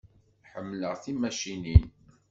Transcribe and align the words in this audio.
Ḥemmleɣ 0.51 0.93
timacinin. 1.03 1.85